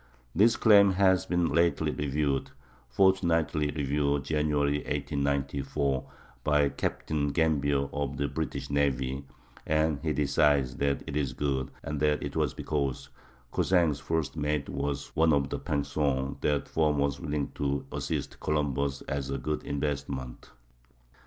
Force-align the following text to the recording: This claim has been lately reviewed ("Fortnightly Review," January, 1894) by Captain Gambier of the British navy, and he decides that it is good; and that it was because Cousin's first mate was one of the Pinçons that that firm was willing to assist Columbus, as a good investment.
This 0.33 0.55
claim 0.57 0.93
has 0.93 1.27
been 1.27 1.49
lately 1.49 1.91
reviewed 1.91 2.49
("Fortnightly 2.89 3.69
Review," 3.69 4.19
January, 4.19 4.77
1894) 4.79 6.05
by 6.43 6.69
Captain 6.69 7.27
Gambier 7.31 7.87
of 7.93 8.17
the 8.17 8.27
British 8.27 8.71
navy, 8.71 9.25
and 9.63 9.99
he 10.01 10.11
decides 10.11 10.77
that 10.77 11.03
it 11.05 11.15
is 11.15 11.33
good; 11.33 11.69
and 11.83 11.99
that 11.99 12.23
it 12.23 12.35
was 12.35 12.55
because 12.55 13.09
Cousin's 13.53 13.99
first 13.99 14.35
mate 14.35 14.69
was 14.69 15.15
one 15.15 15.31
of 15.33 15.49
the 15.49 15.59
Pinçons 15.59 16.41
that 16.41 16.65
that 16.65 16.67
firm 16.67 16.97
was 16.97 17.19
willing 17.19 17.51
to 17.53 17.85
assist 17.91 18.39
Columbus, 18.39 19.01
as 19.03 19.29
a 19.29 19.37
good 19.37 19.61
investment. 19.63 20.49